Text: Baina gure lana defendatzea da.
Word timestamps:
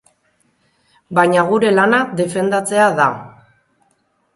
Baina 1.21 1.45
gure 1.51 1.75
lana 1.75 2.03
defendatzea 2.25 2.93
da. 3.05 3.11